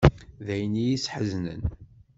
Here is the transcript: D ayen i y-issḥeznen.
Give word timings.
D 0.45 0.47
ayen 0.55 0.75
i 0.83 0.83
y-issḥeznen. 0.85 1.61